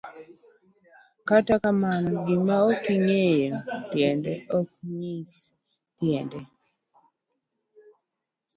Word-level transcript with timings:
Kata 1.27 1.55
kamano, 1.63 2.09
gima 2.25 2.55
okingeyo 2.71 3.57
tiende 3.91 4.33
ok 4.57 4.69
ng'isi 4.93 5.41
tiende. 5.97 6.39